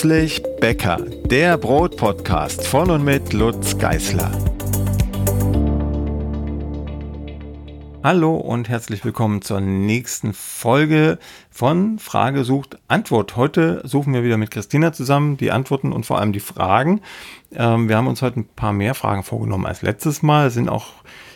[0.00, 4.30] Plötzlich Bäcker, der Brotpodcast von und mit Lutz Geißler.
[8.04, 11.18] Hallo und herzlich willkommen zur nächsten Folge
[11.50, 13.34] von Frage sucht Antwort.
[13.34, 17.00] Heute suchen wir wieder mit Christina zusammen die Antworten und vor allem die Fragen.
[17.52, 20.46] Ähm, wir haben uns heute ein paar mehr Fragen vorgenommen als letztes Mal.
[20.46, 20.92] Es sind auch,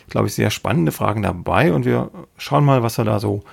[0.07, 3.43] glaube ich, sehr spannende Fragen dabei und wir schauen mal, was wir da so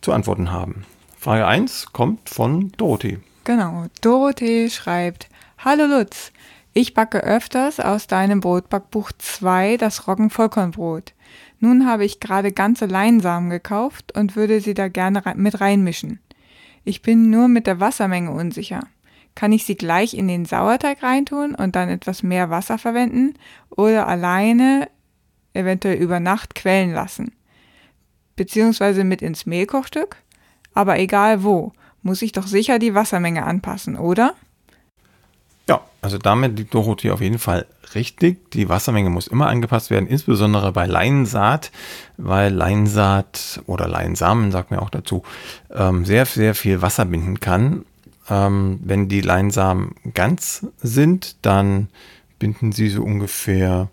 [0.00, 0.86] zu antworten haben.
[1.18, 3.18] Frage 1 kommt von Dorothee.
[3.44, 6.32] Genau, Dorothee schreibt, Hallo Lutz,
[6.72, 11.12] ich backe öfters aus deinem Brotbackbuch 2 das Roggenvollkornbrot.
[11.60, 16.20] Nun habe ich gerade ganze Leinsamen gekauft und würde sie da gerne mit reinmischen.
[16.84, 18.80] Ich bin nur mit der Wassermenge unsicher.
[19.34, 23.34] Kann ich sie gleich in den Sauerteig reintun und dann etwas mehr Wasser verwenden
[23.68, 24.88] oder alleine
[25.52, 27.32] eventuell über Nacht quellen lassen?
[28.36, 30.16] Beziehungsweise mit ins Mehlkochstück?
[30.72, 31.72] Aber egal wo,
[32.04, 34.34] muss ich doch sicher die Wassermenge anpassen, oder?
[35.68, 38.50] Ja, also damit liegt Dorothee auf jeden Fall richtig.
[38.50, 41.72] Die Wassermenge muss immer angepasst werden, insbesondere bei Leinsaat,
[42.18, 45.22] weil Leinsaat oder Leinsamen, sagt man auch dazu,
[45.72, 47.86] ähm, sehr, sehr viel Wasser binden kann.
[48.28, 51.88] Ähm, wenn die Leinsamen ganz sind, dann
[52.38, 53.88] binden sie so ungefähr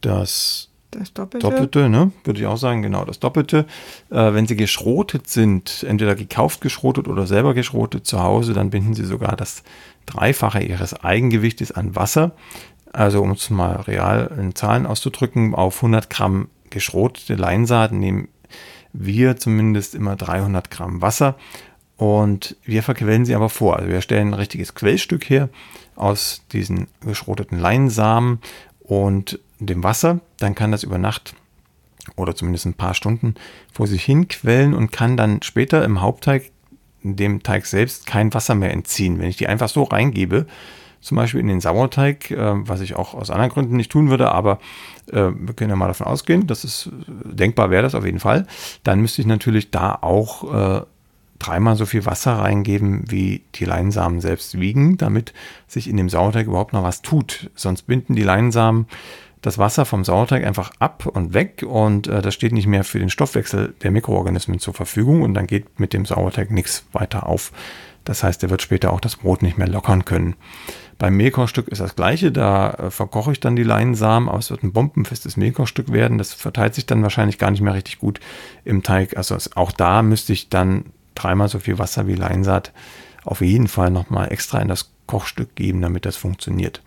[0.00, 1.48] das das Doppelte.
[1.48, 2.12] Doppelte, ne?
[2.24, 3.66] Würde ich auch sagen, genau, das Doppelte.
[4.10, 8.94] Äh, wenn sie geschrotet sind, entweder gekauft geschrotet oder selber geschrotet zu Hause, dann binden
[8.94, 9.62] sie sogar das
[10.06, 12.32] Dreifache ihres Eigengewichtes an Wasser.
[12.92, 18.28] Also um es mal real in Zahlen auszudrücken, auf 100 Gramm geschrotete Leinsaat nehmen
[18.92, 21.36] wir zumindest immer 300 Gramm Wasser
[21.96, 23.76] und wir verquellen sie aber vor.
[23.76, 25.48] Also wir stellen ein richtiges Quellstück her
[25.96, 28.40] aus diesen geschroteten Leinsamen
[28.80, 30.20] und dem Wasser.
[30.38, 31.34] Dann kann das über Nacht
[32.16, 33.34] oder zumindest ein paar Stunden
[33.72, 36.50] vor sich hin quellen und kann dann später im Hauptteig,
[37.02, 39.18] dem Teig selbst, kein Wasser mehr entziehen.
[39.18, 40.46] Wenn ich die einfach so reingebe,
[41.00, 44.30] zum Beispiel in den Sauerteig, äh, was ich auch aus anderen Gründen nicht tun würde,
[44.30, 44.60] aber
[45.08, 46.88] äh, wir können ja mal davon ausgehen, dass es
[47.24, 48.46] denkbar wäre, das auf jeden Fall,
[48.84, 50.86] dann müsste ich natürlich da auch äh,
[51.40, 55.34] dreimal so viel Wasser reingeben, wie die Leinsamen selbst wiegen, damit
[55.66, 57.50] sich in dem Sauerteig überhaupt noch was tut.
[57.56, 58.86] Sonst binden die Leinsamen
[59.42, 62.98] das Wasser vom Sauerteig einfach ab und weg und äh, das steht nicht mehr für
[62.98, 67.52] den Stoffwechsel der Mikroorganismen zur Verfügung und dann geht mit dem Sauerteig nichts weiter auf.
[68.04, 70.34] Das heißt, er wird später auch das Brot nicht mehr lockern können.
[70.98, 74.62] Beim Mehlkochstück ist das gleiche, da äh, verkoche ich dann die Leinsamen, aber es wird
[74.62, 76.18] ein bombenfestes Mehlkochstück werden.
[76.18, 78.20] Das verteilt sich dann wahrscheinlich gar nicht mehr richtig gut
[78.64, 79.16] im Teig.
[79.16, 80.86] Also auch da müsste ich dann
[81.16, 82.72] dreimal so viel Wasser wie Leinsaat
[83.24, 86.82] auf jeden Fall nochmal extra in das Kochstück geben, damit das funktioniert.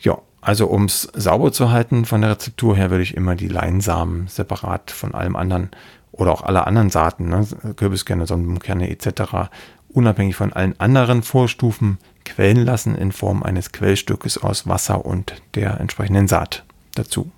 [0.00, 3.48] Ja, also um es sauber zu halten von der Rezeptur her, würde ich immer die
[3.48, 5.70] Leinsamen separat von allem anderen
[6.10, 9.50] oder auch alle anderen Saaten, ne, Kürbiskerne, Sonnenblumenkerne etc.,
[9.88, 15.80] unabhängig von allen anderen Vorstufen quellen lassen in Form eines Quellstückes aus Wasser und der
[15.80, 16.64] entsprechenden Saat
[16.94, 17.30] dazu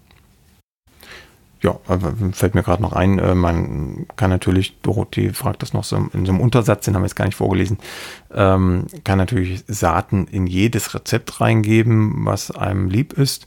[1.64, 1.78] ja,
[2.32, 6.26] fällt mir gerade noch ein, äh, man kann natürlich, Dorothee fragt das noch so in
[6.26, 7.78] so einem Untersatz, den haben wir jetzt gar nicht vorgelesen,
[8.34, 13.46] ähm, kann natürlich Saaten in jedes Rezept reingeben, was einem lieb ist,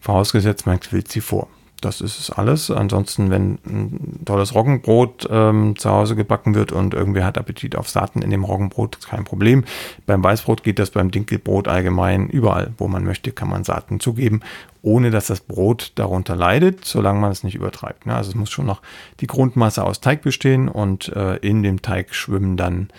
[0.00, 1.46] vorausgesetzt man quillt sie vor.
[1.80, 2.70] Das ist es alles.
[2.70, 7.88] Ansonsten, wenn ein tolles Roggenbrot ähm, zu Hause gebacken wird und irgendwer hat Appetit auf
[7.88, 9.64] Saaten in dem Roggenbrot, kein Problem.
[10.06, 12.28] Beim Weißbrot geht das beim Dinkelbrot allgemein.
[12.28, 14.42] Überall, wo man möchte, kann man Saaten zugeben,
[14.82, 18.06] ohne dass das Brot darunter leidet, solange man es nicht übertreibt.
[18.06, 18.14] Ne?
[18.14, 18.82] Also es muss schon noch
[19.20, 22.90] die Grundmasse aus Teig bestehen und äh, in dem Teig schwimmen dann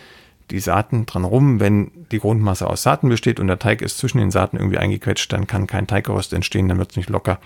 [0.50, 1.60] die Saaten dran rum.
[1.60, 5.32] Wenn die Grundmasse aus Saaten besteht und der Teig ist zwischen den Saaten irgendwie eingequetscht,
[5.34, 7.40] dann kann kein Teiggerüst entstehen, dann wird es nicht locker.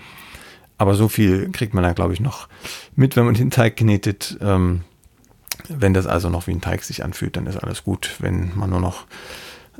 [0.78, 2.48] Aber so viel kriegt man dann, glaube ich, noch
[2.94, 4.38] mit, wenn man den Teig knetet.
[4.40, 4.82] Ähm,
[5.68, 8.14] wenn das also noch wie ein Teig sich anfühlt, dann ist alles gut.
[8.20, 9.06] Wenn man nur noch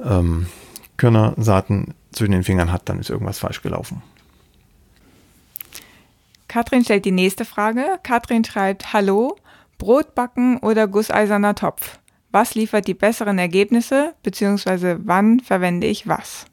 [0.05, 0.47] ähm,
[0.97, 4.03] Körnersaaten zwischen den Fingern hat, dann ist irgendwas falsch gelaufen.
[6.49, 7.99] Katrin stellt die nächste Frage.
[8.03, 9.37] Katrin schreibt, Hallo,
[9.77, 11.99] Brotbacken oder gusseiserner Topf?
[12.31, 16.47] Was liefert die besseren Ergebnisse, beziehungsweise wann verwende ich was?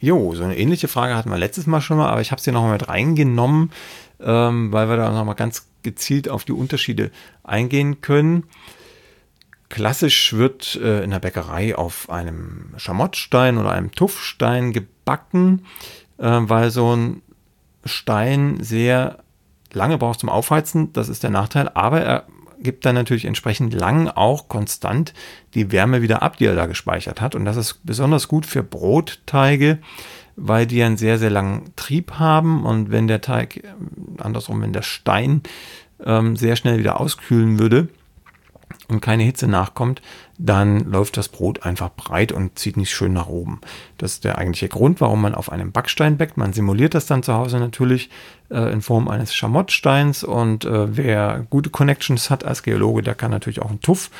[0.00, 2.52] Jo, so eine ähnliche Frage hatten wir letztes Mal schon mal, aber ich habe sie
[2.52, 3.72] noch mal mit reingenommen,
[4.20, 7.10] ähm, weil wir da noch mal ganz gezielt auf die Unterschiede
[7.42, 8.44] eingehen können.
[9.70, 15.64] Klassisch wird äh, in der Bäckerei auf einem Schamottstein oder einem Tuffstein gebacken,
[16.18, 17.22] äh, weil so ein
[17.84, 19.18] Stein sehr
[19.72, 20.92] lange braucht zum Aufheizen.
[20.92, 22.26] Das ist der Nachteil, aber er
[22.60, 25.12] gibt dann natürlich entsprechend lang auch konstant
[25.54, 27.34] die Wärme wieder ab, die er da gespeichert hat.
[27.34, 29.78] Und das ist besonders gut für Brotteige,
[30.36, 32.64] weil die einen sehr, sehr langen Trieb haben.
[32.64, 33.62] Und wenn der Teig, äh,
[34.18, 35.42] andersrum, wenn der Stein
[36.04, 37.88] ähm, sehr schnell wieder auskühlen würde
[38.88, 40.02] und keine Hitze nachkommt,
[40.38, 43.60] dann läuft das Brot einfach breit und zieht nicht schön nach oben.
[43.98, 46.36] Das ist der eigentliche Grund, warum man auf einem Backstein backt.
[46.36, 48.10] Man simuliert das dann zu Hause natürlich
[48.50, 53.30] äh, in Form eines Schamottsteins und äh, wer gute Connections hat als Geologe, der kann
[53.30, 54.10] natürlich auch einen Tuff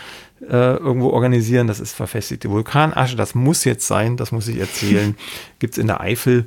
[0.40, 1.66] äh, irgendwo organisieren.
[1.66, 5.16] Das ist verfestigte Vulkanasche, das muss jetzt sein, das muss ich erzählen.
[5.58, 6.46] Gibt es in der Eifel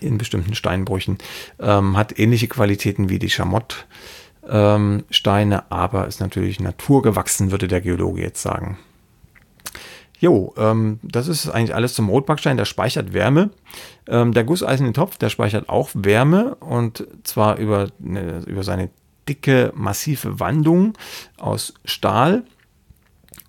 [0.00, 1.18] in bestimmten Steinbrüchen,
[1.60, 3.86] ähm, hat ähnliche Qualitäten wie die Schamott
[4.48, 8.78] ähm, Steine, aber ist natürlich naturgewachsen, würde der Geologe jetzt sagen.
[10.20, 12.56] Jo, ähm, das ist eigentlich alles zum Rotbackstein.
[12.56, 13.50] Der speichert Wärme.
[14.08, 18.90] Ähm, der gusseiserne Topf, der speichert auch Wärme und zwar über, ne, über seine
[19.28, 20.94] dicke, massive Wandung
[21.36, 22.42] aus Stahl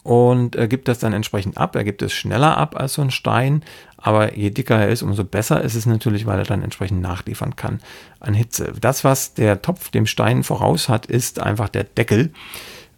[0.03, 1.75] und er gibt das dann entsprechend ab.
[1.75, 3.63] Er gibt es schneller ab als so ein Stein,
[4.01, 7.55] aber je dicker er ist, umso besser ist es natürlich, weil er dann entsprechend nachliefern
[7.55, 7.81] kann
[8.19, 8.73] an Hitze.
[8.79, 12.31] Das, was der Topf dem Stein voraus hat, ist einfach der Deckel,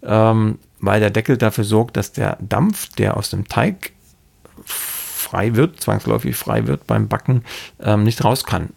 [0.03, 3.93] ähm, weil der Deckel dafür sorgt, dass der Dampf, der aus dem Teig
[4.65, 7.43] frei wird, zwangsläufig frei wird beim Backen,
[7.81, 8.69] ähm, nicht raus kann.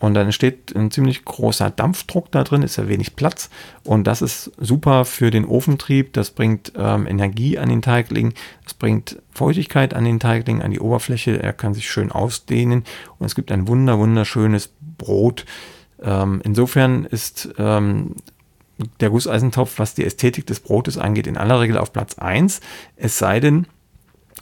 [0.00, 3.50] Und dann entsteht ein ziemlich großer Dampfdruck da drin, ist ja wenig Platz.
[3.84, 6.14] Und das ist super für den Ofentrieb.
[6.14, 8.32] Das bringt ähm, Energie an den Teigling.
[8.64, 11.42] Das bringt Feuchtigkeit an den Teigling, an die Oberfläche.
[11.42, 12.84] Er kann sich schön ausdehnen.
[13.18, 15.44] Und es gibt ein wunder, wunderschönes Brot.
[16.02, 18.16] Ähm, insofern ist ähm,
[19.00, 22.60] der Gusseisentopf, was die Ästhetik des Brotes angeht, in aller Regel auf Platz 1.
[22.96, 23.66] Es sei denn,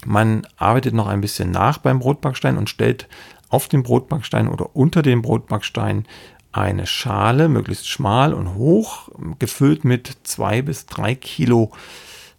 [0.06, 3.08] man arbeitet noch ein bisschen nach beim Brotbackstein und stellt
[3.48, 6.06] auf dem Brotbackstein oder unter dem Brotbackstein
[6.52, 9.08] eine Schale, möglichst schmal und hoch,
[9.38, 11.72] gefüllt mit zwei bis drei Kilo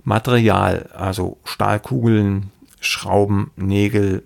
[0.03, 4.23] Material, also Stahlkugeln, Schrauben, Nägel.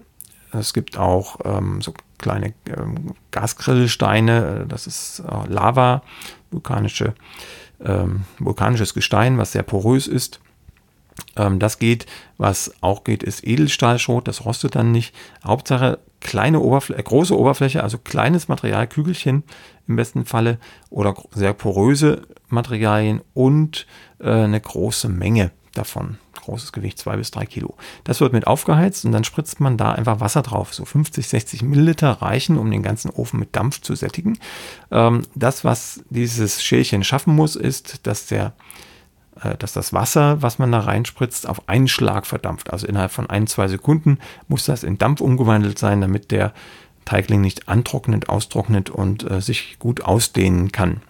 [0.51, 6.03] Es gibt auch ähm, so kleine ähm, Gasgrillsteine, das ist äh, Lava,
[6.51, 7.15] vulkanische,
[7.83, 10.39] ähm, vulkanisches Gestein, was sehr porös ist.
[11.35, 12.05] Ähm, das geht.
[12.37, 14.27] Was auch geht, ist Edelstahlschrot.
[14.27, 15.13] Das rostet dann nicht.
[15.43, 19.43] Hauptsache kleine Oberfläche, äh, große Oberfläche, also kleines Material, Kügelchen
[19.87, 20.57] im besten Falle
[20.89, 23.85] oder sehr poröse Materialien und
[24.19, 26.17] äh, eine große Menge davon.
[26.35, 27.75] Großes Gewicht, zwei bis drei Kilo.
[28.03, 30.73] Das wird mit aufgeheizt und dann spritzt man da einfach Wasser drauf.
[30.73, 34.37] So 50, 60 Milliliter reichen, um den ganzen Ofen mit Dampf zu sättigen.
[34.91, 38.53] Ähm, das, was dieses Schälchen schaffen muss, ist, dass der
[39.59, 42.71] dass das Wasser, was man da reinspritzt, auf einen Schlag verdampft.
[42.71, 46.53] Also innerhalb von ein, zwei Sekunden muss das in Dampf umgewandelt sein, damit der
[47.05, 51.01] Teigling nicht antrocknet, austrocknet und äh, sich gut ausdehnen kann.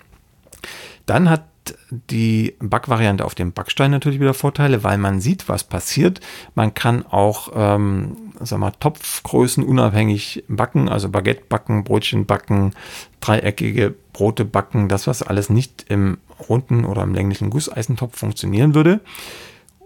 [1.05, 1.43] Dann hat
[1.91, 6.19] die Backvariante auf dem Backstein natürlich wieder Vorteile, weil man sieht, was passiert.
[6.55, 12.73] Man kann auch, ähm, sag mal, Topfgrößen unabhängig backen, also Baguette backen, Brötchen backen,
[13.21, 16.17] dreieckige Brote backen, das, was alles nicht im
[16.49, 18.99] runden oder im länglichen Gusseisentopf funktionieren würde.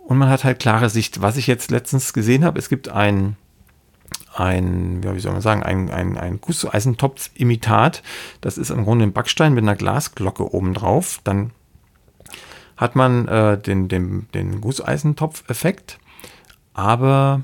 [0.08, 1.22] Und man hat halt klare Sicht.
[1.22, 3.36] Was ich jetzt letztens gesehen habe, es gibt ein,
[4.34, 8.04] ein, wie soll man sagen, ein, ein, ein Gusseisentopf-Imitat.
[8.40, 11.20] Das ist im Grunde ein Backstein mit einer Glasglocke obendrauf.
[11.26, 11.52] Dann
[12.78, 16.00] hat man äh, den, den, den Gusseisentopf-Effekt,
[16.74, 17.42] aber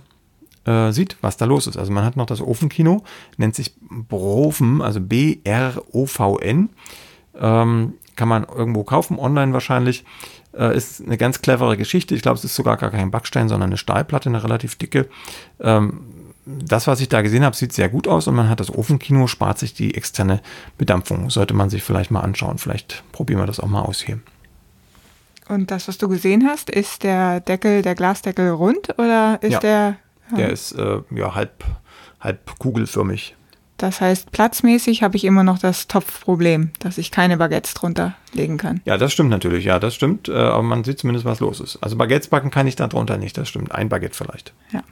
[0.65, 1.77] äh, sieht, was da los ist.
[1.77, 3.03] Also man hat noch das Ofenkino,
[3.37, 6.69] nennt sich Broven, also B-R-O-V-N.
[7.39, 10.05] Ähm, kann man irgendwo kaufen, online wahrscheinlich.
[10.55, 12.13] Äh, ist eine ganz clevere Geschichte.
[12.13, 15.09] Ich glaube, es ist sogar gar kein Backstein, sondern eine Stahlplatte, eine relativ dicke.
[15.59, 16.01] Ähm,
[16.45, 19.27] das, was ich da gesehen habe, sieht sehr gut aus und man hat das Ofenkino,
[19.27, 20.41] spart sich die externe
[20.77, 21.29] Bedampfung.
[21.29, 22.57] Sollte man sich vielleicht mal anschauen.
[22.57, 24.19] Vielleicht probieren wir das auch mal aus hier.
[25.49, 29.59] Und das, was du gesehen hast, ist der Deckel, der Glasdeckel rund oder ist ja,
[29.59, 29.97] der?
[30.31, 30.37] Ja.
[30.37, 31.63] Der ist äh, ja halb,
[32.19, 33.35] halb kugelförmig.
[33.77, 38.57] Das heißt, platzmäßig habe ich immer noch das Topfproblem, dass ich keine Baguettes drunter legen
[38.57, 38.81] kann.
[38.85, 39.65] Ja, das stimmt natürlich.
[39.65, 40.29] Ja, das stimmt.
[40.29, 41.77] Äh, aber man sieht zumindest, was los ist.
[41.81, 43.37] Also Baguettes backen kann ich da drunter nicht.
[43.37, 43.73] Das stimmt.
[43.73, 44.53] Ein Baguette vielleicht.
[44.71, 44.83] Ja.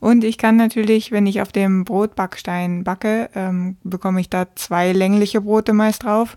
[0.00, 4.92] Und ich kann natürlich, wenn ich auf dem Brotbackstein backe, ähm, bekomme ich da zwei
[4.92, 6.36] längliche Brote meist drauf.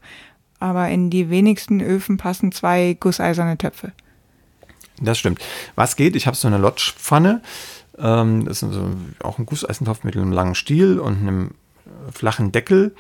[0.60, 3.92] Aber in die wenigsten Öfen passen zwei gusseiserne Töpfe.
[5.00, 5.40] Das stimmt.
[5.76, 6.16] Was geht?
[6.16, 7.42] Ich habe so eine Lodgepfanne.
[8.00, 11.52] Ähm, das ist so auch ein Gusseisentopf mit einem langen Stiel und einem
[12.12, 12.96] flachen Deckel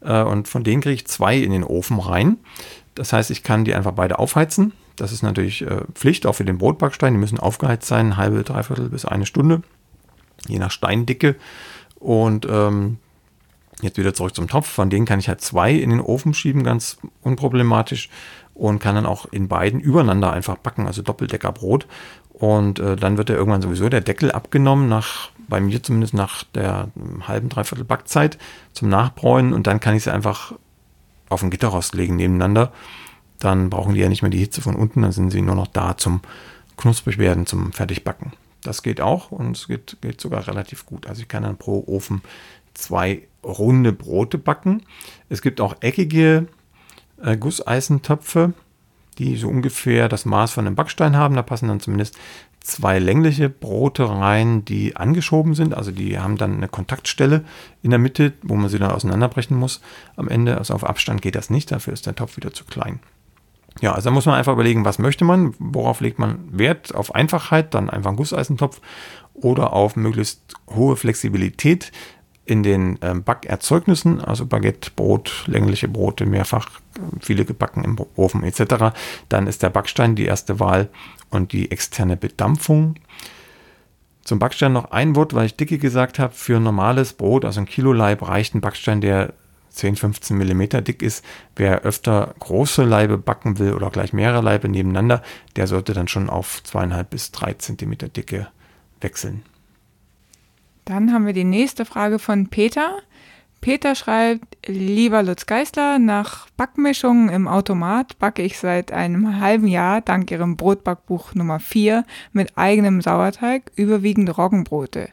[0.00, 2.38] äh, und von denen kriege ich zwei in den Ofen rein.
[2.94, 4.72] Das heißt, ich kann die einfach beide aufheizen.
[4.96, 7.12] Das ist natürlich äh, Pflicht, auch für den Brotbackstein.
[7.12, 9.62] Die müssen aufgeheizt sein, halbe, dreiviertel bis eine Stunde,
[10.46, 11.36] je nach Steindicke.
[11.98, 12.98] Und ähm,
[13.82, 14.68] jetzt wieder zurück zum Topf.
[14.68, 18.08] Von denen kann ich halt zwei in den Ofen schieben, ganz unproblematisch.
[18.54, 21.86] Und kann dann auch in beiden übereinander einfach backen, also Doppeldeckerbrot.
[22.32, 26.44] Und äh, dann wird ja irgendwann sowieso der Deckel abgenommen nach bei mir zumindest nach
[26.44, 26.88] der
[27.26, 28.38] halben, dreiviertel Backzeit
[28.72, 30.52] zum Nachbräunen und dann kann ich sie einfach
[31.28, 32.72] auf ein Gitterrost legen nebeneinander.
[33.38, 35.66] Dann brauchen die ja nicht mehr die Hitze von unten, dann sind sie nur noch
[35.66, 36.20] da zum
[36.76, 38.32] knusprig werden zum Fertigbacken.
[38.62, 41.06] Das geht auch und es geht, geht sogar relativ gut.
[41.06, 42.22] Also ich kann dann pro Ofen
[42.74, 44.82] zwei runde Brote backen.
[45.28, 46.46] Es gibt auch eckige
[47.22, 48.52] äh, Gusseisentöpfe,
[49.18, 51.36] die so ungefähr das Maß von einem Backstein haben.
[51.36, 52.18] Da passen dann zumindest
[52.60, 55.74] zwei längliche Brote rein, die angeschoben sind.
[55.74, 57.44] Also die haben dann eine Kontaktstelle
[57.82, 59.80] in der Mitte, wo man sie dann auseinanderbrechen muss.
[60.16, 63.00] Am Ende, also auf Abstand geht das nicht, dafür ist der Topf wieder zu klein.
[63.80, 67.14] Ja, also da muss man einfach überlegen, was möchte man, worauf legt man Wert, auf
[67.14, 68.80] Einfachheit, dann einfach einen Gusseisentopf
[69.34, 71.92] oder auf möglichst hohe Flexibilität
[72.46, 76.70] in den ähm, Backerzeugnissen, also Baguette, Brot, längliche Brote, mehrfach,
[77.20, 78.96] viele gebacken im Ofen etc.
[79.28, 80.88] Dann ist der Backstein die erste Wahl
[81.30, 82.94] und die externe Bedampfung.
[84.22, 87.66] Zum Backstein noch ein Wort, weil ich dicke gesagt habe, für normales Brot, also ein
[87.66, 89.34] Kilo Leib, reicht ein Backstein, der
[89.70, 91.24] 10, 15 Millimeter dick ist.
[91.54, 95.22] Wer öfter große Leibe backen will oder gleich mehrere Leibe nebeneinander,
[95.54, 98.48] der sollte dann schon auf zweieinhalb bis drei Zentimeter Dicke
[99.00, 99.42] wechseln.
[100.86, 102.98] Dann haben wir die nächste Frage von Peter.
[103.60, 110.00] Peter schreibt, lieber Lutz Geisler, nach Backmischungen im Automat backe ich seit einem halben Jahr
[110.00, 115.08] dank Ihrem Brotbackbuch Nummer 4 mit eigenem Sauerteig überwiegend Roggenbrote.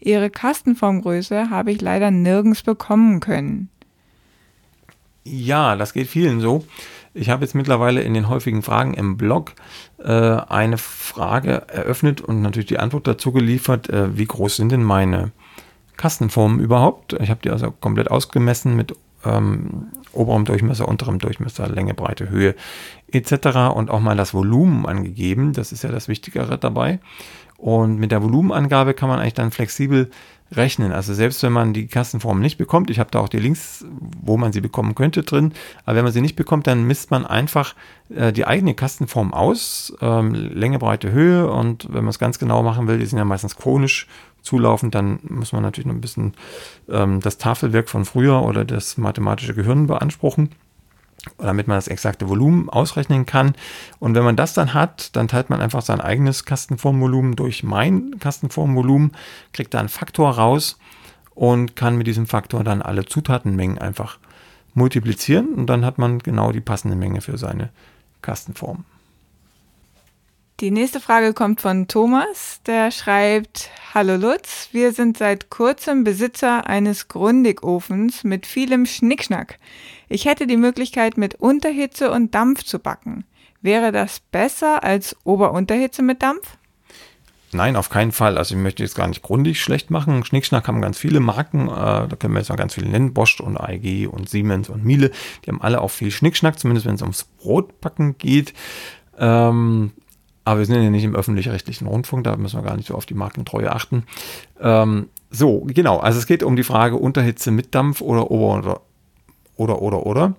[0.00, 3.68] Ihre Kastenformgröße habe ich leider nirgends bekommen können.
[5.24, 6.64] Ja, das geht vielen so.
[7.18, 9.54] Ich habe jetzt mittlerweile in den häufigen Fragen im Blog
[9.98, 14.84] äh, eine Frage eröffnet und natürlich die Antwort dazu geliefert, äh, wie groß sind denn
[14.84, 15.32] meine
[15.96, 17.14] Kastenformen überhaupt?
[17.14, 18.94] Ich habe die also komplett ausgemessen mit
[19.24, 22.54] ähm, oberem Durchmesser, unterem Durchmesser, Länge, Breite, Höhe
[23.10, 23.74] etc.
[23.74, 25.52] und auch mal das Volumen angegeben.
[25.52, 27.00] Das ist ja das Wichtigere dabei.
[27.58, 30.10] Und mit der Volumenangabe kann man eigentlich dann flexibel
[30.52, 30.92] rechnen.
[30.92, 33.84] Also selbst wenn man die Kastenform nicht bekommt, ich habe da auch die Links,
[34.22, 35.52] wo man sie bekommen könnte drin,
[35.84, 37.74] aber wenn man sie nicht bekommt, dann misst man einfach
[38.14, 42.62] äh, die eigene Kastenform aus, ähm, Länge, Breite, Höhe und wenn man es ganz genau
[42.62, 44.06] machen will, die sind ja meistens konisch
[44.40, 46.34] zulaufend, dann muss man natürlich noch ein bisschen
[46.88, 50.50] ähm, das Tafelwerk von früher oder das mathematische Gehirn beanspruchen
[51.38, 53.54] damit man das exakte Volumen ausrechnen kann.
[53.98, 58.18] Und wenn man das dann hat, dann teilt man einfach sein eigenes Kastenformvolumen durch mein
[58.18, 59.12] Kastenformvolumen,
[59.52, 60.78] kriegt da einen Faktor raus
[61.34, 64.18] und kann mit diesem Faktor dann alle Zutatenmengen einfach
[64.74, 67.70] multiplizieren und dann hat man genau die passende Menge für seine
[68.22, 68.84] Kastenform.
[70.60, 76.66] Die nächste Frage kommt von Thomas, der schreibt, Hallo Lutz, wir sind seit kurzem Besitzer
[76.66, 79.60] eines Grundigofens mit vielem Schnickschnack.
[80.08, 83.24] Ich hätte die Möglichkeit, mit Unterhitze und Dampf zu backen.
[83.62, 86.58] Wäre das besser als Ober-Unterhitze mit Dampf?
[87.52, 88.36] Nein, auf keinen Fall.
[88.36, 90.24] Also ich möchte jetzt gar nicht grundig schlecht machen.
[90.24, 91.68] Schnickschnack haben ganz viele Marken.
[91.68, 93.14] Äh, da können wir jetzt mal ganz viele nennen.
[93.14, 95.12] Bosch und AEG und Siemens und Miele.
[95.44, 98.54] Die haben alle auch viel Schnickschnack, zumindest wenn es ums Brotbacken geht.
[99.16, 99.92] Ähm,
[100.48, 103.04] aber wir sind ja nicht im öffentlich-rechtlichen Rundfunk, da müssen wir gar nicht so auf
[103.04, 104.04] die Markentreue achten.
[104.58, 105.98] Ähm, so, genau.
[105.98, 108.80] Also es geht um die Frage Unterhitze mit Dampf oder oder
[109.56, 110.36] oder oder oder.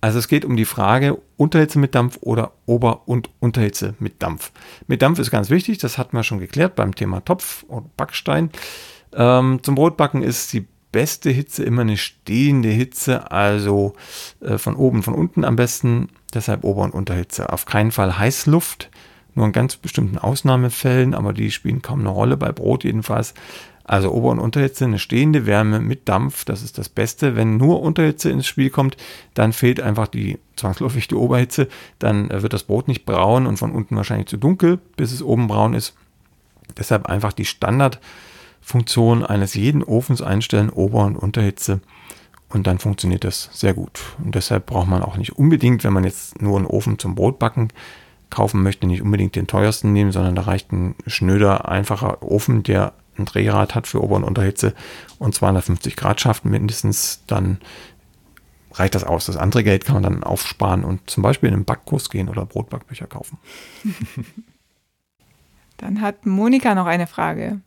[0.00, 4.52] Also es geht um die Frage Unterhitze mit Dampf oder Ober- und Unterhitze mit Dampf.
[4.86, 8.50] Mit Dampf ist ganz wichtig, das hatten wir schon geklärt beim Thema Topf und Backstein.
[9.12, 13.94] Ähm, zum Brotbacken ist die beste Hitze immer eine stehende Hitze, also
[14.40, 17.52] äh, von oben, von unten am besten, deshalb Ober- und Unterhitze.
[17.52, 18.88] Auf keinen Fall Heißluft,
[19.34, 23.34] nur in ganz bestimmten Ausnahmefällen, aber die spielen kaum eine Rolle, bei Brot jedenfalls.
[23.84, 27.34] Also Ober- und Unterhitze, eine stehende Wärme mit Dampf, das ist das Beste.
[27.34, 28.96] Wenn nur Unterhitze ins Spiel kommt,
[29.34, 33.56] dann fehlt einfach die zwangsläufig die Oberhitze, dann äh, wird das Brot nicht braun und
[33.56, 35.94] von unten wahrscheinlich zu dunkel, bis es oben braun ist.
[36.78, 41.80] Deshalb einfach die Standardfunktion eines jeden Ofens einstellen, Ober- und Unterhitze.
[42.48, 44.00] Und dann funktioniert das sehr gut.
[44.22, 47.68] Und deshalb braucht man auch nicht unbedingt, wenn man jetzt nur einen Ofen zum Brotbacken
[48.32, 52.94] kaufen möchte, nicht unbedingt den teuersten nehmen, sondern da reicht ein schnöder, einfacher Ofen, der
[53.16, 54.74] ein Drehrad hat für Ober- und Unterhitze
[55.18, 57.58] und 250 Grad schafft mindestens, dann
[58.72, 59.26] reicht das aus.
[59.26, 62.46] Das andere Geld kann man dann aufsparen und zum Beispiel in einen Backkurs gehen oder
[62.46, 63.38] Brotbackbücher kaufen.
[65.78, 67.60] Dann hat Monika noch eine Frage.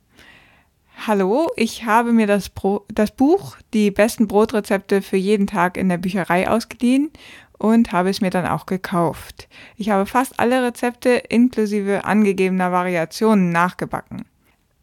[1.05, 5.89] Hallo, ich habe mir das, Bro das Buch Die besten Brotrezepte für jeden Tag in
[5.89, 7.11] der Bücherei ausgeliehen
[7.57, 9.47] und habe es mir dann auch gekauft.
[9.77, 14.25] Ich habe fast alle Rezepte inklusive angegebener Variationen nachgebacken.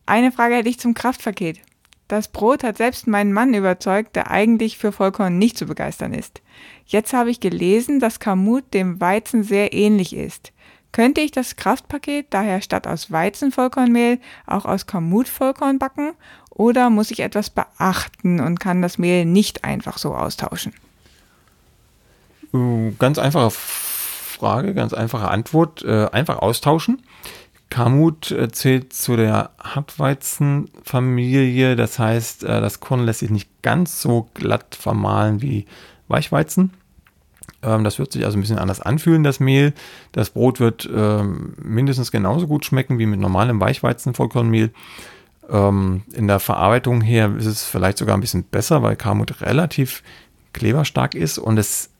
[0.06, 1.60] Eine Frage hätte ich zum Kraftpaket.
[2.08, 6.42] Das Brot hat selbst meinen Mann überzeugt, der eigentlich für Vollkorn nicht zu begeistern ist.
[6.84, 10.52] Jetzt habe ich gelesen, dass Kamut dem Weizen sehr ähnlich ist.
[10.92, 16.12] Könnte ich das Kraftpaket daher statt aus Weizenvollkornmehl auch aus Kamut-Vollkorn backen?
[16.50, 20.74] Oder muss ich etwas beachten und kann das Mehl nicht einfach so austauschen?
[22.54, 25.82] Äh, ganz einfache Frage, ganz einfache Antwort.
[25.84, 27.02] Äh, einfach austauschen.
[27.70, 31.74] Kamut äh, zählt zu der Hartweizenfamilie.
[31.76, 35.64] Das heißt, äh, das Korn lässt sich nicht ganz so glatt vermahlen wie
[36.08, 36.72] Weichweizen.
[37.62, 39.72] Ähm, das wird sich also ein bisschen anders anfühlen, das Mehl.
[40.12, 44.70] Das Brot wird ähm, mindestens genauso gut schmecken wie mit normalem Weichweizen-Vollkornmehl.
[45.48, 50.02] Ähm, in der Verarbeitung her ist es vielleicht sogar ein bisschen besser, weil Kamut relativ
[50.52, 51.90] kleberstark ist und es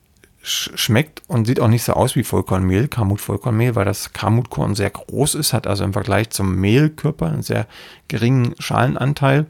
[0.43, 5.37] schmeckt und sieht auch nicht so aus wie Vollkornmehl, Kamut-Vollkornmehl, weil das Kamutkorn sehr groß
[5.37, 7.67] ist, hat also im Vergleich zum Mehlkörper einen sehr
[8.09, 9.47] geringen Schalenanteil.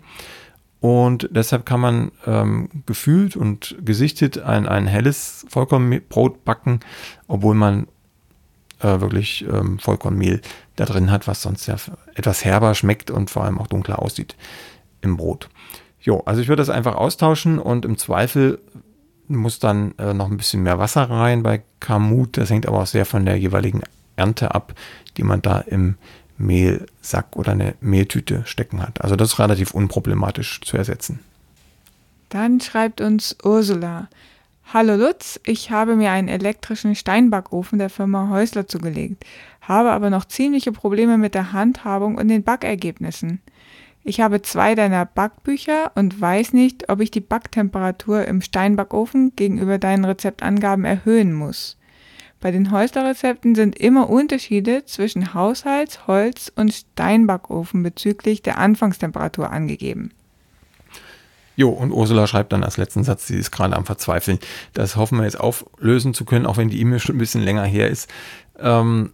[0.80, 6.80] Und deshalb kann man ähm, gefühlt und gesichtet ein, ein helles Vollkornbrot backen,
[7.28, 7.86] obwohl man
[8.80, 10.40] äh, wirklich ähm, Vollkornmehl
[10.76, 11.76] da drin hat, was sonst ja
[12.14, 14.36] etwas herber schmeckt und vor allem auch dunkler aussieht
[15.00, 15.48] im Brot.
[16.00, 18.58] Jo, also ich würde das einfach austauschen und im Zweifel
[19.36, 22.36] muss dann äh, noch ein bisschen mehr Wasser rein bei Kamut.
[22.36, 23.82] Das hängt aber auch sehr von der jeweiligen
[24.16, 24.74] Ernte ab,
[25.16, 25.96] die man da im
[26.38, 29.02] Mehlsack oder eine Mehltüte stecken hat.
[29.02, 31.20] Also das ist relativ unproblematisch zu ersetzen.
[32.28, 34.08] Dann schreibt uns Ursula.
[34.72, 39.24] Hallo Lutz, ich habe mir einen elektrischen Steinbackofen der Firma Häusler zugelegt,
[39.60, 43.40] habe aber noch ziemliche Probleme mit der Handhabung und den Backergebnissen.
[44.04, 49.78] Ich habe zwei deiner Backbücher und weiß nicht, ob ich die Backtemperatur im Steinbackofen gegenüber
[49.78, 51.78] deinen Rezeptangaben erhöhen muss.
[52.40, 60.10] Bei den Häusler-Rezepten sind immer Unterschiede zwischen Haushalts-, Holz- und Steinbackofen bezüglich der Anfangstemperatur angegeben.
[61.54, 64.40] Jo, und Ursula schreibt dann als letzten Satz, sie ist gerade am Verzweifeln.
[64.72, 67.64] Das hoffen wir jetzt auflösen zu können, auch wenn die E-Mail schon ein bisschen länger
[67.64, 68.10] her ist.
[68.58, 69.12] Ähm,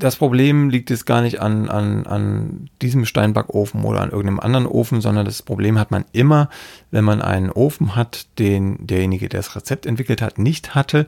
[0.00, 4.66] das Problem liegt jetzt gar nicht an, an, an diesem Steinbackofen oder an irgendeinem anderen
[4.66, 6.48] Ofen, sondern das Problem hat man immer,
[6.90, 11.06] wenn man einen Ofen hat, den derjenige, der das Rezept entwickelt hat, nicht hatte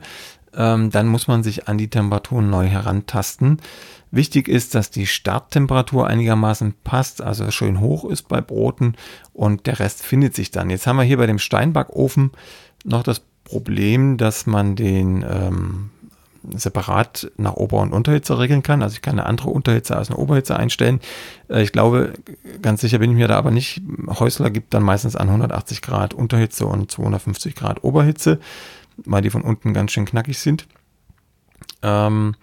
[0.55, 3.59] ähm, dann muss man sich an die Temperaturen neu herantasten.
[4.11, 8.95] Wichtig ist, dass die Starttemperatur einigermaßen passt, also schön hoch ist bei Broten
[9.33, 10.69] und der Rest findet sich dann.
[10.69, 12.31] Jetzt haben wir hier bei dem Steinbackofen
[12.83, 15.89] noch das Problem, dass man den ähm,
[16.55, 18.81] separat nach Ober- und Unterhitze regeln kann.
[18.83, 20.99] Also ich kann eine andere Unterhitze als eine Oberhitze einstellen.
[21.49, 22.13] Äh, ich glaube,
[22.61, 23.81] ganz sicher bin ich mir da aber nicht.
[24.07, 28.39] Häusler gibt dann meistens an 180 Grad Unterhitze und 250 Grad Oberhitze
[28.97, 30.67] weil die von unten ganz schön knackig sind.
[31.81, 32.35] Ähm,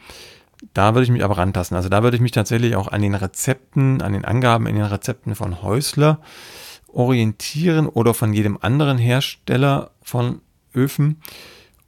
[0.74, 1.76] da würde ich mich aber rantasten.
[1.76, 4.84] Also da würde ich mich tatsächlich auch an den Rezepten, an den Angaben in den
[4.84, 6.20] Rezepten von Häusler
[6.88, 10.40] orientieren oder von jedem anderen Hersteller von
[10.74, 11.22] Öfen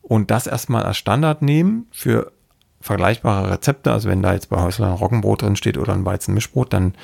[0.02, 2.32] und das erstmal als Standard nehmen für
[2.80, 3.92] vergleichbare Rezepte.
[3.92, 6.94] Also wenn da jetzt bei Häusler ein Roggenbrot drin steht oder ein Weizenmischbrot, dann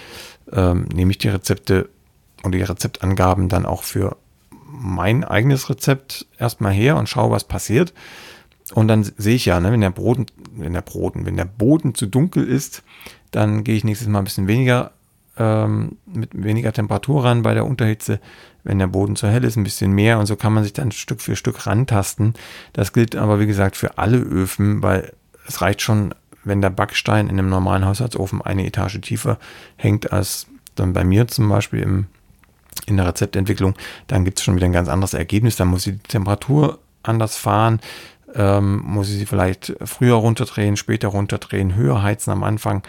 [0.52, 1.88] ähm, nehme ich die Rezepte
[2.42, 4.16] und die Rezeptangaben dann auch für
[4.70, 7.94] mein eigenes Rezept erstmal her und schaue, was passiert.
[8.74, 11.94] Und dann sehe ich ja, ne, wenn der Boden, wenn der Boden, wenn der Boden
[11.94, 12.82] zu dunkel ist,
[13.30, 14.92] dann gehe ich nächstes Mal ein bisschen weniger
[15.38, 18.20] ähm, mit weniger Temperatur ran bei der Unterhitze.
[18.68, 20.92] Wenn der Boden zu hell ist, ein bisschen mehr und so kann man sich dann
[20.92, 22.34] Stück für Stück rantasten.
[22.74, 25.14] Das gilt aber wie gesagt für alle Öfen, weil
[25.46, 29.38] es reicht schon, wenn der Backstein in einem normalen Haushaltsofen eine Etage tiefer
[29.76, 32.06] hängt als dann bei mir zum Beispiel im
[32.84, 33.74] in der Rezeptentwicklung,
[34.06, 35.56] dann gibt es schon wieder ein ganz anderes Ergebnis.
[35.56, 37.80] Dann muss sie die Temperatur anders fahren,
[38.34, 42.82] ähm, muss sie sie vielleicht früher runterdrehen, später runterdrehen, höher heizen am Anfang.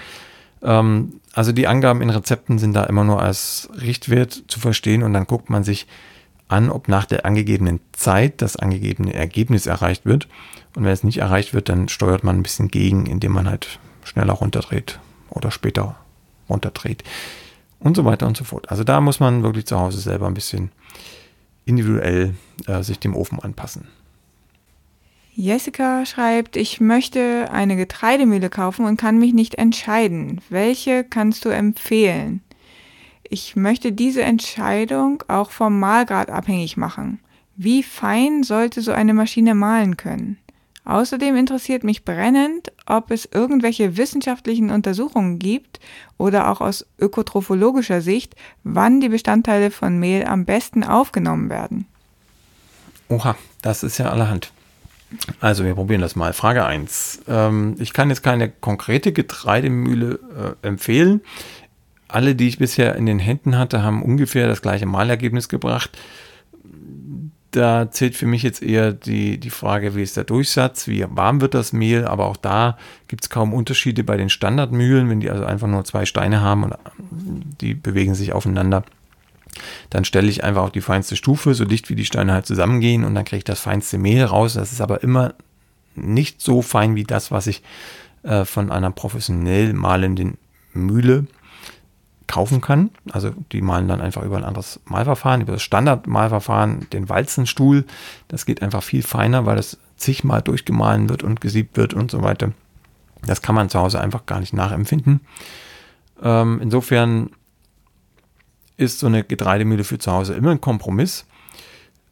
[0.61, 5.13] Ähm, also die Angaben in Rezepten sind da immer nur als Richtwert zu verstehen und
[5.13, 5.87] dann guckt man sich
[6.47, 10.27] an, ob nach der angegebenen Zeit das angegebene Ergebnis erreicht wird.
[10.75, 13.79] Und wenn es nicht erreicht wird, dann steuert man ein bisschen gegen, indem man halt
[14.03, 15.95] schneller runterdreht oder später
[16.49, 17.03] runterdreht
[17.79, 18.69] und so weiter und so fort.
[18.69, 20.71] Also da muss man wirklich zu Hause selber ein bisschen
[21.65, 22.35] individuell
[22.67, 23.87] äh, sich dem Ofen anpassen.
[25.39, 30.41] Jessica schreibt, ich möchte eine Getreidemühle kaufen und kann mich nicht entscheiden.
[30.49, 32.43] Welche kannst du empfehlen?
[33.23, 37.21] Ich möchte diese Entscheidung auch vom Mahlgrad abhängig machen.
[37.55, 40.37] Wie fein sollte so eine Maschine mahlen können?
[40.83, 45.79] Außerdem interessiert mich brennend, ob es irgendwelche wissenschaftlichen Untersuchungen gibt
[46.17, 51.85] oder auch aus ökotrophologischer Sicht, wann die Bestandteile von Mehl am besten aufgenommen werden.
[53.07, 54.51] Oha, das ist ja allerhand.
[55.39, 56.33] Also wir probieren das mal.
[56.33, 57.21] Frage 1.
[57.27, 60.19] Ähm, ich kann jetzt keine konkrete Getreidemühle
[60.63, 61.21] äh, empfehlen.
[62.07, 65.97] Alle, die ich bisher in den Händen hatte, haben ungefähr das gleiche Mahlergebnis gebracht
[67.51, 71.41] da zählt für mich jetzt eher die, die Frage, wie ist der Durchsatz, wie warm
[71.41, 75.29] wird das Mehl, aber auch da gibt es kaum Unterschiede bei den Standardmühlen, wenn die
[75.29, 76.75] also einfach nur zwei Steine haben und
[77.61, 78.83] die bewegen sich aufeinander.
[79.89, 83.03] Dann stelle ich einfach auf die feinste Stufe, so dicht wie die Steine halt zusammengehen
[83.03, 84.53] und dann kriege ich das feinste Mehl raus.
[84.53, 85.33] Das ist aber immer
[85.95, 87.61] nicht so fein wie das, was ich
[88.23, 90.37] äh, von einer professionell malenden
[90.73, 91.27] Mühle
[92.27, 92.91] kaufen kann.
[93.11, 97.85] Also die malen dann einfach über ein anderes Malverfahren, über das Standardmalverfahren, den Walzenstuhl.
[98.27, 102.21] Das geht einfach viel feiner, weil das zigmal durchgemahlen wird und gesiebt wird und so
[102.21, 102.51] weiter.
[103.23, 105.21] Das kann man zu Hause einfach gar nicht nachempfinden.
[106.21, 107.31] Ähm, insofern
[108.79, 111.25] ist so eine Getreidemühle für zu Hause immer ein Kompromiss,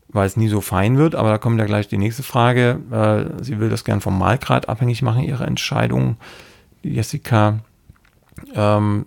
[0.09, 1.15] weil es nie so fein wird.
[1.15, 2.79] Aber da kommt ja gleich die nächste Frage.
[2.91, 6.17] Äh, sie will das gern vom Malgrad abhängig machen, ihre Entscheidung.
[6.83, 7.59] Jessica,
[8.53, 9.05] ähm,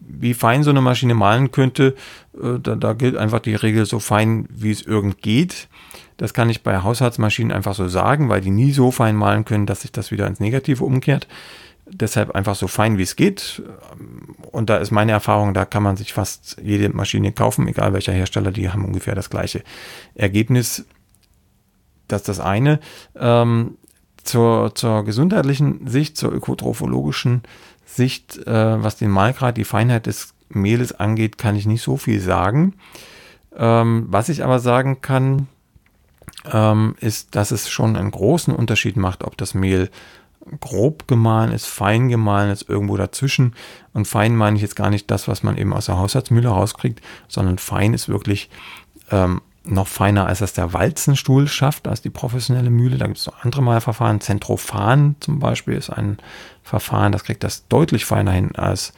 [0.00, 1.94] wie fein so eine Maschine malen könnte,
[2.34, 5.68] äh, da, da, gilt einfach die Regel so fein, wie es irgend geht.
[6.16, 9.66] Das kann ich bei Haushaltsmaschinen einfach so sagen, weil die nie so fein malen können,
[9.66, 11.26] dass sich das wieder ins Negative umkehrt.
[11.86, 13.62] Deshalb einfach so fein, wie es geht.
[14.50, 18.12] Und da ist meine Erfahrung, da kann man sich fast jede Maschine kaufen, egal welcher
[18.12, 19.62] Hersteller, die haben ungefähr das gleiche
[20.14, 20.86] Ergebnis.
[22.08, 22.80] Das ist das eine.
[23.16, 23.76] Ähm,
[24.22, 27.42] zur, zur gesundheitlichen Sicht, zur ökotrophologischen
[27.84, 32.20] Sicht, äh, was den Malgrad, die Feinheit des Mehles angeht, kann ich nicht so viel
[32.20, 32.74] sagen.
[33.56, 35.48] Ähm, was ich aber sagen kann,
[36.50, 39.90] ähm, ist, dass es schon einen großen Unterschied macht, ob das Mehl
[40.60, 43.54] grob gemahlen ist, fein gemahlen ist, irgendwo dazwischen.
[43.92, 47.00] Und fein meine ich jetzt gar nicht das, was man eben aus der Haushaltsmühle rauskriegt,
[47.28, 48.50] sondern fein ist wirklich
[49.10, 52.98] ähm, noch feiner, als das der Walzenstuhl schafft, als die professionelle Mühle.
[52.98, 54.20] Da gibt es noch andere Malverfahren.
[54.20, 56.18] Zentrofan zum Beispiel ist ein
[56.62, 58.92] Verfahren, das kriegt das deutlich feiner hin als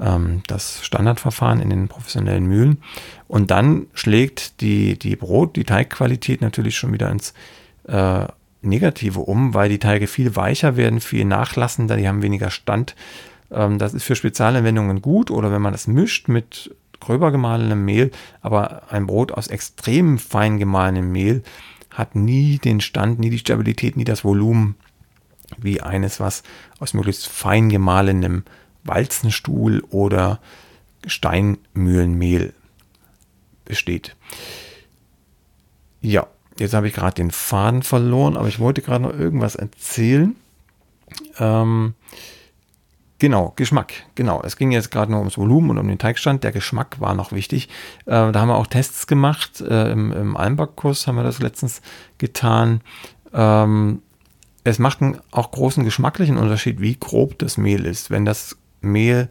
[0.00, 2.82] ähm, das Standardverfahren in den professionellen Mühlen.
[3.28, 7.32] Und dann schlägt die, die Brot, die Teigqualität natürlich schon wieder ins
[7.86, 8.26] äh,
[8.62, 12.94] Negative um, weil die Teige viel weicher werden, viel nachlassender, die haben weniger Stand.
[13.50, 18.10] Ähm, das ist für Spezialanwendungen gut oder wenn man das mischt mit gröber gemahlenem Mehl,
[18.42, 21.42] aber ein Brot aus extrem fein gemahlenem Mehl
[21.90, 24.76] hat nie den Stand, nie die Stabilität, nie das Volumen
[25.58, 26.42] wie eines, was
[26.78, 28.44] aus möglichst fein gemahlenem
[28.84, 30.40] Walzenstuhl oder
[31.06, 32.52] Steinmühlenmehl
[33.64, 34.16] besteht.
[36.00, 36.26] Ja,
[36.60, 40.36] jetzt habe ich gerade den Faden verloren, aber ich wollte gerade noch irgendwas erzählen.
[41.38, 41.94] Ähm,
[43.18, 43.92] genau, Geschmack.
[44.14, 46.44] Genau, es ging jetzt gerade nur ums Volumen und um den Teigstand.
[46.44, 47.68] Der Geschmack war noch wichtig.
[48.06, 49.60] Äh, da haben wir auch Tests gemacht.
[49.60, 51.82] Äh, Im im Almbackkurs haben wir das letztens
[52.18, 52.80] getan.
[53.32, 54.02] Ähm,
[54.64, 58.10] es macht einen auch großen geschmacklichen Unterschied, wie grob das Mehl ist.
[58.10, 59.28] Wenn das Mehl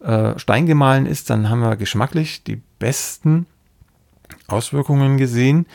[0.00, 3.46] äh, steingemahlen ist, dann haben wir geschmacklich die besten
[4.46, 5.66] Auswirkungen gesehen.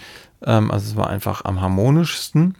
[0.45, 2.55] Ähm, also es war einfach am harmonischsten.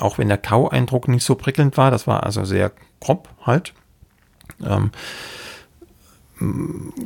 [0.00, 3.72] Auch wenn der Kaueindruck nicht so prickelnd war, das war also sehr grob halt.
[4.64, 4.90] Ähm,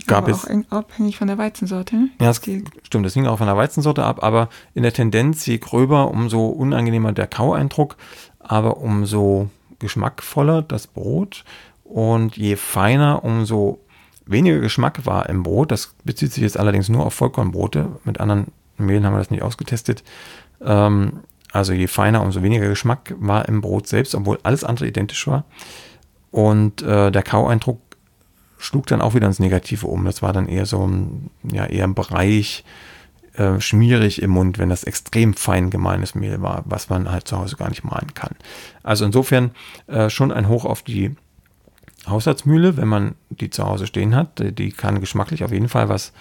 [0.07, 1.97] gab aber es auch abhängig von der Weizensorte.
[1.97, 2.09] Ne?
[2.21, 2.41] Ja, das
[2.83, 6.47] stimmt, das hing auch von der Weizensorte ab, aber in der Tendenz, je gröber, umso
[6.47, 7.97] unangenehmer der Kaueindruck,
[8.41, 11.45] aber umso geschmackvoller das Brot
[11.85, 13.81] und je feiner, umso
[14.27, 15.71] weniger Geschmack war im Brot.
[15.71, 17.89] Das bezieht sich jetzt allerdings nur auf Vollkornbrote.
[18.05, 18.49] Mit anderen
[18.83, 20.03] Mehlen haben wir das nicht ausgetestet.
[20.61, 21.21] Ähm,
[21.53, 25.45] also je feiner, umso weniger Geschmack war im Brot selbst, obwohl alles andere identisch war.
[26.31, 27.81] Und äh, der Kaueindruck
[28.59, 30.05] schlug dann auch wieder ins Negative um.
[30.05, 32.65] Das war dann eher so ein, ja, eher ein Bereich
[33.35, 37.39] äh, schmierig im Mund, wenn das extrem fein gemahlenes Mehl war, was man halt zu
[37.39, 38.35] Hause gar nicht mahlen kann.
[38.83, 39.51] Also insofern
[39.89, 41.17] äh, schon ein Hoch auf die
[42.07, 44.43] Haushaltsmühle, wenn man die zu Hause stehen hat.
[44.59, 46.13] Die kann geschmacklich auf jeden Fall was,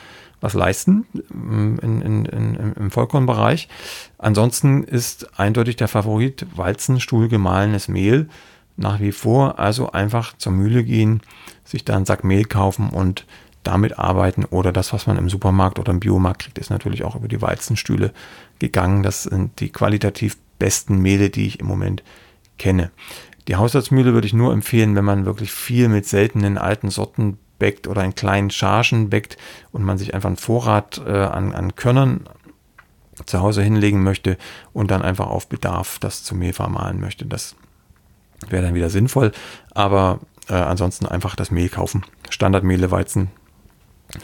[0.41, 3.69] was leisten mm, in, in, in, im Vollkornbereich.
[4.17, 8.27] Ansonsten ist eindeutig der Favorit Walzenstuhl gemahlenes Mehl
[8.75, 9.60] nach wie vor.
[9.60, 11.21] Also einfach zur Mühle gehen,
[11.63, 13.25] sich da einen Sack Mehl kaufen und
[13.63, 17.15] damit arbeiten oder das, was man im Supermarkt oder im Biomarkt kriegt, ist natürlich auch
[17.15, 18.12] über die Walzenstühle
[18.58, 19.04] gegangen.
[19.04, 22.04] Das sind die qualitativ besten Mehle, die ich im Moment
[22.58, 22.91] kenne.
[23.47, 27.88] Die Haushaltsmühle würde ich nur empfehlen, wenn man wirklich viel mit seltenen alten Sorten bäckt
[27.88, 29.38] oder in kleinen Chargen bäckt
[29.71, 32.28] und man sich einfach einen Vorrat äh, an, an Körnern
[33.28, 34.36] zu Hause hinlegen möchte
[34.74, 37.24] und dann einfach auf Bedarf das zu Mehl vermahlen möchte.
[37.28, 37.56] Das
[38.50, 39.32] wäre dann wieder sinnvoll,
[39.76, 42.04] aber äh, ansonsten einfach das Mehl kaufen.
[42.32, 43.30] Standardmehle, Weizen,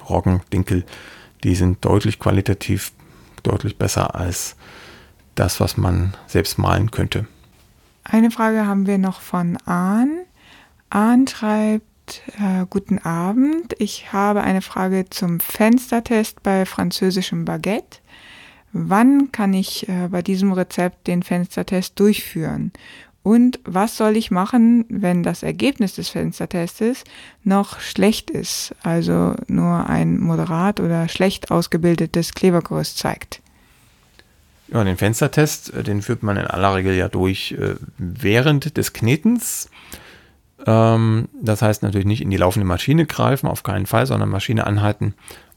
[0.10, 0.84] Roggen, Dinkel,
[1.44, 2.92] die sind deutlich qualitativ
[3.44, 4.56] deutlich besser als
[5.36, 7.28] das, was man selbst malen könnte.
[8.04, 10.22] Eine Frage haben wir noch von Ahn.
[10.90, 11.86] Ahn schreibt,
[12.40, 13.76] äh, guten Abend.
[13.80, 18.00] Ich habe eine Frage zum Fenstertest bei französischem Baguette.
[18.74, 22.72] Wann kann ich äh, bei diesem Rezept den Fenstertest durchführen?
[23.24, 27.04] Und was soll ich machen, wenn das Ergebnis des Fenstertests
[27.44, 33.42] noch schlecht ist, also nur ein moderat oder schlecht ausgebildetes Klebergerüst zeigt?
[34.70, 38.94] Ja, den Fenstertest, äh, den führt man in aller Regel ja durch äh, während des
[38.94, 39.70] Knetens.
[40.66, 44.66] Ähm, das heißt natürlich nicht in die laufende Maschine greifen, auf keinen Fall, sondern Maschine
[44.66, 45.14] anhalten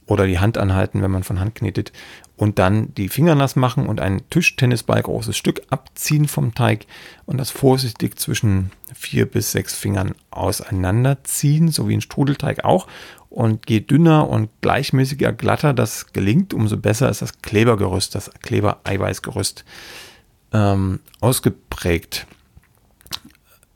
[0.06, 1.92] oder die Hand anhalten, wenn man von Hand knetet
[2.36, 6.86] und dann die Finger nass machen und ein Tischtennisball großes Stück abziehen vom Teig
[7.26, 12.88] und das vorsichtig zwischen vier bis sechs Fingern auseinanderziehen, so wie ein Strudelteig auch.
[13.28, 19.64] Und je dünner und gleichmäßiger, glatter das gelingt, umso besser ist das Klebergerüst, das Klebereiweißgerüst
[20.52, 22.26] ähm, ausgeprägt.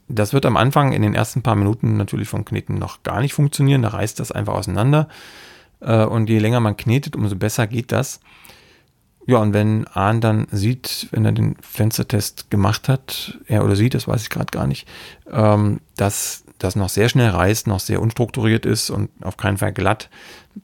[0.09, 3.35] Das wird am Anfang in den ersten paar Minuten natürlich vom Kneten noch gar nicht
[3.35, 3.83] funktionieren.
[3.83, 5.09] Da reißt das einfach auseinander.
[5.81, 8.21] Äh, und je länger man knetet, umso besser geht das.
[9.27, 13.89] Ja, und wenn Ahn dann sieht, wenn er den Fenstertest gemacht hat, er oder sie,
[13.89, 14.87] das weiß ich gerade gar nicht,
[15.31, 19.73] ähm, dass das noch sehr schnell reißt, noch sehr unstrukturiert ist und auf keinen Fall
[19.73, 20.11] glatt,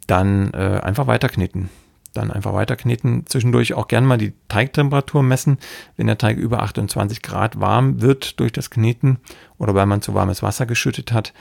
[0.07, 1.71] dann äh, einfach weiterkneten.
[2.13, 3.25] Dann einfach weiterkneten.
[3.27, 5.59] Zwischendurch auch gerne mal die Teigtemperatur messen.
[5.97, 9.19] Wenn der Teig über 28 Grad warm wird durch das Kneten
[9.59, 11.33] oder weil man zu warmes Wasser geschüttet hat,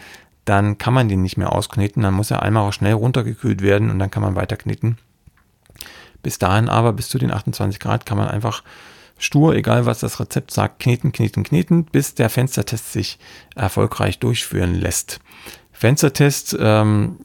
[0.46, 2.04] dann kann man den nicht mehr auskneten.
[2.04, 4.98] Dann muss er einmal auch schnell runtergekühlt werden und dann kann man weiter kneten.
[6.22, 8.64] Bis dahin aber, bis zu den 28 Grad, kann man einfach
[9.18, 13.20] stur, egal was das Rezept sagt, kneten, kneten, kneten, bis der Fenstertest sich
[13.56, 15.20] erfolgreich durchführen lässt.
[15.72, 17.20] Fenstertest ähm,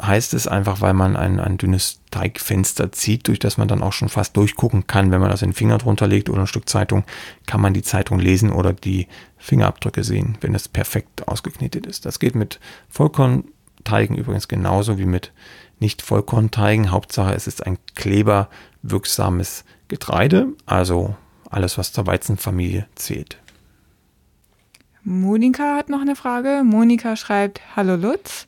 [0.00, 3.92] heißt es einfach, weil man ein, ein dünnes Teigfenster zieht, durch das man dann auch
[3.92, 5.10] schon fast durchgucken kann.
[5.10, 7.04] Wenn man das in den Finger drunter legt oder ein Stück Zeitung,
[7.46, 9.06] kann man die Zeitung lesen oder die
[9.38, 12.06] Fingerabdrücke sehen, wenn es perfekt ausgeknetet ist.
[12.06, 15.32] Das geht mit Vollkornteigen übrigens genauso wie mit
[15.78, 16.90] nicht Vollkornteigen.
[16.90, 21.16] Hauptsache, es ist ein kleberwirksames Getreide, also
[21.48, 23.38] alles, was zur Weizenfamilie zählt.
[25.02, 26.62] Monika hat noch eine Frage.
[26.64, 28.46] Monika schreibt, Hallo Lutz,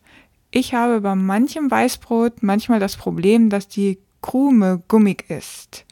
[0.53, 5.87] ich habe bei manchem Weißbrot manchmal das Problem, dass die Krume gummig ist.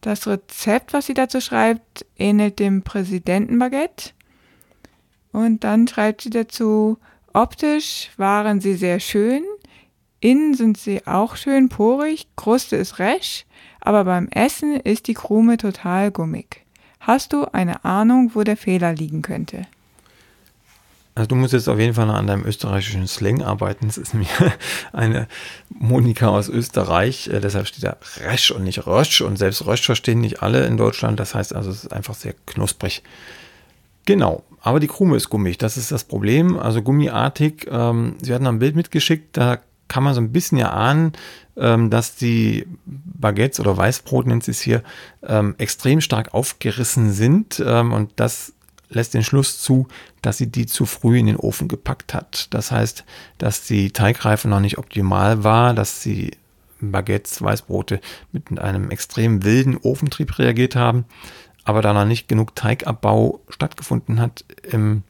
[0.00, 4.10] Das Rezept, was sie dazu schreibt, ähnelt dem Präsidentenbaguette.
[5.32, 6.98] Und dann schreibt sie dazu,
[7.32, 9.44] optisch waren sie sehr schön,
[10.20, 13.46] innen sind sie auch schön porig, Kruste ist resch,
[13.80, 16.64] aber beim Essen ist die Krume total gummig.
[16.98, 19.62] Hast du eine Ahnung, wo der Fehler liegen könnte?
[21.16, 23.86] Also du musst jetzt auf jeden Fall noch an deinem österreichischen Slang arbeiten.
[23.86, 24.26] Es ist mir
[24.92, 25.28] eine
[25.70, 30.20] Monika aus Österreich, äh, deshalb steht da Resch und nicht Rösch und selbst Rösch verstehen
[30.20, 31.18] nicht alle in Deutschland.
[31.18, 33.02] Das heißt also, es ist einfach sehr knusprig.
[34.04, 36.58] Genau, aber die Krume ist gummig, das ist das Problem.
[36.58, 40.70] Also gummiartig, ähm, sie hatten ein Bild mitgeschickt, da kann man so ein bisschen ja
[40.70, 41.12] ahnen,
[41.56, 44.82] ähm, dass die Baguettes oder Weißbrot nennt sie es hier,
[45.26, 48.52] ähm, extrem stark aufgerissen sind ähm, und das
[48.88, 49.88] lässt den Schluss zu,
[50.22, 52.48] dass sie die zu früh in den Ofen gepackt hat.
[52.54, 53.04] Das heißt,
[53.38, 56.32] dass die Teigreife noch nicht optimal war, dass die
[56.80, 58.00] Baguettes, Weißbrote
[58.32, 61.04] mit einem extrem wilden Ofentrieb reagiert haben,
[61.64, 65.02] aber da noch nicht genug Teigabbau stattgefunden hat im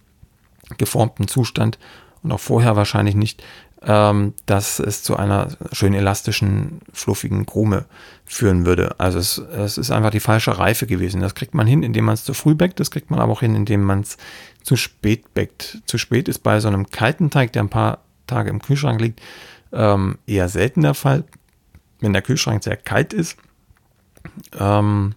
[0.79, 1.79] geformten Zustand
[2.23, 3.43] und auch vorher wahrscheinlich nicht,
[3.83, 7.85] ähm, dass es zu einer schön elastischen, fluffigen Krume
[8.25, 8.99] führen würde.
[8.99, 11.21] Also es, es ist einfach die falsche Reife gewesen.
[11.21, 13.41] Das kriegt man hin, indem man es zu früh backt, das kriegt man aber auch
[13.41, 14.17] hin, indem man es
[14.63, 15.83] zu spät backt.
[15.87, 19.21] Zu spät ist bei so einem kalten Teig, der ein paar Tage im Kühlschrank liegt,
[19.73, 21.25] ähm, eher selten der Fall.
[22.01, 23.37] Wenn der Kühlschrank sehr kalt ist,
[24.59, 25.15] ähm,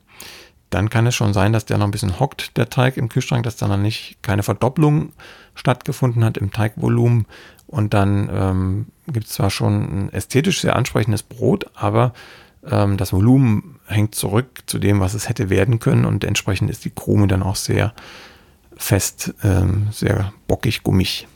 [0.69, 3.43] dann kann es schon sein, dass der noch ein bisschen hockt, der Teig im Kühlschrank,
[3.43, 5.13] dass da noch nicht keine Verdopplung
[5.55, 7.25] stattgefunden hat im Teigvolumen
[7.69, 12.13] und dann ähm, gibt es zwar schon ein ästhetisch sehr ansprechendes Brot, aber
[12.69, 16.05] ähm, das Volumen hängt zurück zu dem, was es hätte werden können.
[16.05, 17.93] Und entsprechend ist die Krume dann auch sehr
[18.75, 21.27] fest, ähm, sehr bockig, gummig.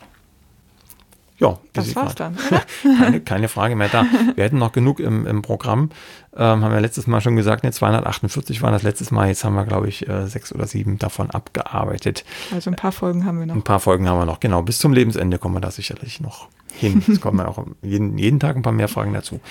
[1.44, 2.38] Ja, das war's dann.
[2.84, 4.06] keine, keine, Frage mehr da.
[4.36, 5.90] Wir hätten noch genug im, im Programm.
[6.34, 9.28] Ähm, haben wir letztes Mal schon gesagt, ne, 248 waren das letztes Mal.
[9.28, 12.24] Jetzt haben wir, glaube ich, äh, sechs oder sieben davon abgearbeitet.
[12.54, 13.56] Also ein paar Folgen haben wir noch.
[13.56, 14.62] Ein paar Folgen haben wir noch, genau.
[14.62, 17.04] Bis zum Lebensende kommen wir da sicherlich noch hin.
[17.10, 19.42] Es kommen auch jeden, jeden Tag ein paar mehr Fragen dazu.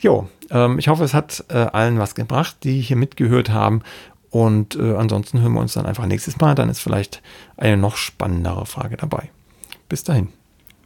[0.00, 3.82] Jo, ähm, ich hoffe, es hat äh, allen was gebracht, die hier mitgehört haben.
[4.30, 6.54] Und äh, ansonsten hören wir uns dann einfach nächstes Mal.
[6.54, 7.22] Dann ist vielleicht
[7.56, 9.30] eine noch spannendere Frage dabei.
[9.88, 10.28] Bis dahin.